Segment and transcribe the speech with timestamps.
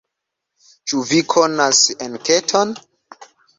[0.91, 2.75] Ĉu vi konas enketon?